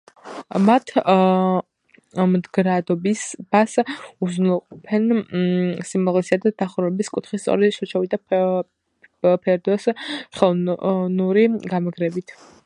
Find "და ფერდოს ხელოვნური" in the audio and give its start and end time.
8.19-11.45